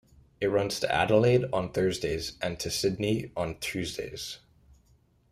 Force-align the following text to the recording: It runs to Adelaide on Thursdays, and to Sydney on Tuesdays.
It 0.39 0.47
runs 0.47 0.79
to 0.79 0.91
Adelaide 0.91 1.45
on 1.53 1.73
Thursdays, 1.73 2.35
and 2.41 2.59
to 2.59 2.71
Sydney 2.71 3.31
on 3.37 3.59
Tuesdays. 3.59 4.39